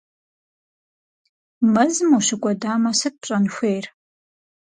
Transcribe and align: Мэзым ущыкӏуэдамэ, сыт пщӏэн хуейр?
Мэзым 1.73 2.09
ущыкӏуэдамэ, 2.17 2.91
сыт 2.99 3.13
пщӏэн 3.19 3.45
хуейр? 3.53 3.85